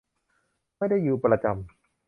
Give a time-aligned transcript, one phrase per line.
[0.77, 1.57] ไม่ได้อยู่ประจำ